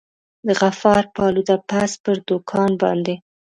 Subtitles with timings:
[0.45, 3.15] د غفار پالوده پز پر دوکان باندي.